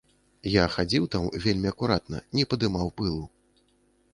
[0.51, 3.21] Я хадзіў там вельмі акуратна, не падымаў пылу.